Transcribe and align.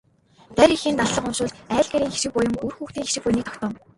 Дарь 0.55 0.73
эхийн 0.75 0.97
даллага 0.99 1.27
уншуулж 1.29 1.53
айл 1.73 1.87
гэрийн 1.91 2.13
хишиг 2.13 2.31
буян, 2.35 2.61
үр 2.65 2.73
хүүхдийн 2.75 3.05
хишиг 3.07 3.23
буяныг 3.23 3.45
тогтооно. 3.47 3.77